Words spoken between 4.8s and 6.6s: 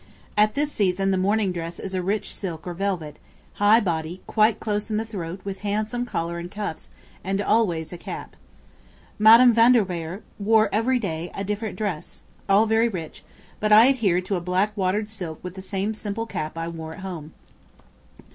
in the throat with handsome collar and